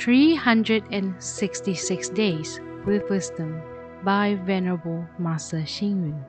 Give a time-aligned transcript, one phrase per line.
[0.00, 3.60] 366 Days with Wisdom
[4.02, 6.24] by Venerable Master Xing Yun.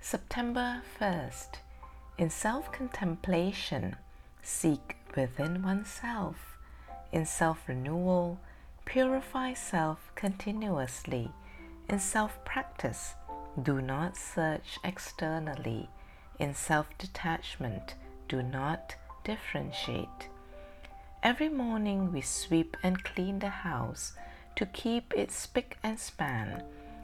[0.00, 1.60] September 1st.
[2.18, 3.94] In self contemplation,
[4.42, 6.58] seek within oneself.
[7.12, 8.40] In self renewal,
[8.86, 11.30] purify self continuously.
[11.88, 13.14] In self practice,
[13.62, 15.88] do not search externally.
[16.40, 17.94] In self detachment,
[18.26, 18.96] do not
[19.28, 20.30] differentiate.
[21.22, 24.14] Every morning we sweep and clean the house
[24.56, 26.62] to keep it spick and span.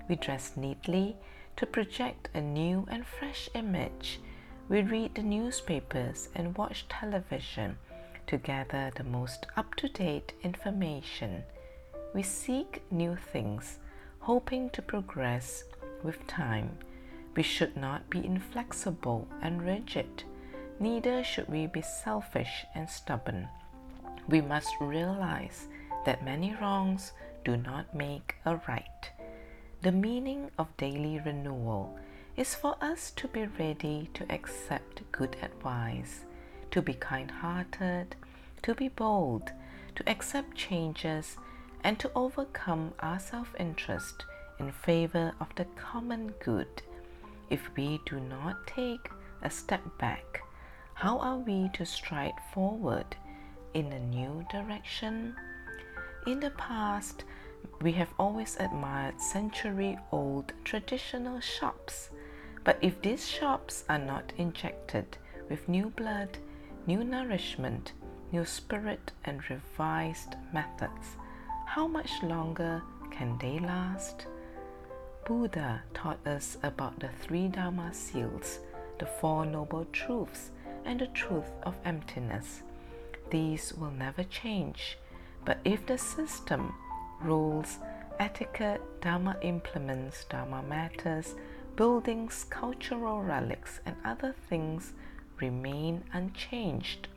[0.08, 1.16] We dress neatly
[1.56, 4.20] to project a new and fresh image.
[4.70, 7.76] We read the newspapers and watch television
[8.28, 11.42] to gather the most up to date information.
[12.14, 13.78] We seek new things,
[14.20, 15.64] hoping to progress
[16.02, 16.78] with time.
[17.36, 20.24] We should not be inflexible and rigid,
[20.80, 23.48] neither should we be selfish and stubborn.
[24.28, 25.68] We must realize
[26.04, 27.12] that many wrongs
[27.44, 29.10] do not make a right.
[29.82, 31.98] The meaning of daily renewal
[32.36, 36.24] is for us to be ready to accept good advice,
[36.70, 38.16] to be kind hearted,
[38.62, 39.52] to be bold,
[39.94, 41.36] to accept changes,
[41.84, 44.24] and to overcome our self interest
[44.58, 46.82] in favor of the common good.
[47.50, 49.10] If we do not take
[49.42, 50.42] a step back,
[50.94, 53.16] how are we to stride forward
[53.74, 55.34] in a new direction?
[56.26, 57.24] In the past,
[57.82, 62.10] we have always admired century old traditional shops,
[62.62, 65.18] but if these shops are not injected
[65.50, 66.38] with new blood,
[66.86, 67.92] new nourishment,
[68.30, 71.16] new spirit, and revised methods,
[71.66, 74.26] how much longer can they last?
[75.26, 78.60] Buddha taught us about the three Dharma seals,
[78.98, 80.50] the Four Noble Truths,
[80.84, 82.62] and the truth of emptiness.
[83.30, 84.98] These will never change,
[85.44, 86.74] but if the system,
[87.22, 87.78] rules,
[88.18, 91.34] etiquette, Dharma implements, Dharma matters,
[91.76, 94.92] buildings, cultural relics, and other things
[95.40, 97.08] remain unchanged,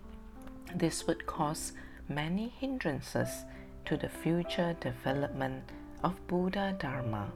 [0.75, 1.73] this would cause
[2.09, 3.45] many hindrances
[3.85, 5.63] to the future development
[6.03, 7.31] of Buddha Dharma.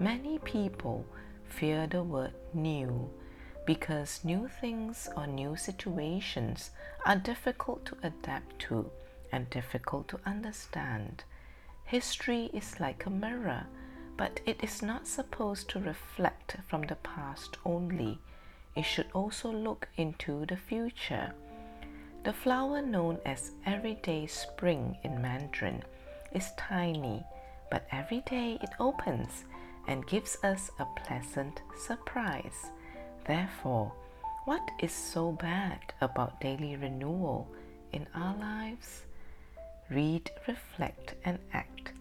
[0.00, 1.04] Many people
[1.48, 3.10] fear the word new
[3.68, 6.70] because new things or new situations
[7.04, 8.90] are difficult to adapt to
[9.30, 11.22] and difficult to understand.
[11.84, 13.66] History is like a mirror,
[14.16, 18.18] but it is not supposed to reflect from the past only.
[18.74, 21.34] It should also look into the future.
[22.24, 25.82] The flower known as everyday spring in Mandarin
[26.32, 27.22] is tiny,
[27.70, 29.44] but every day it opens
[29.86, 32.70] and gives us a pleasant surprise.
[33.28, 33.92] Therefore,
[34.46, 37.46] what is so bad about daily renewal
[37.92, 39.04] in our lives?
[39.90, 41.92] Read, reflect, and act.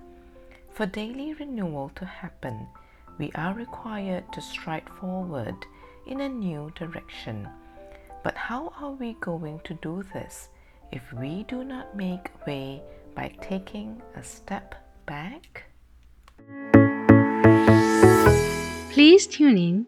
[0.71, 2.65] For daily renewal to happen,
[3.17, 5.65] we are required to stride forward
[6.05, 7.49] in a new direction.
[8.23, 10.47] But how are we going to do this
[10.93, 12.81] if we do not make way
[13.15, 15.65] by taking a step back?
[18.93, 19.87] Please tune in,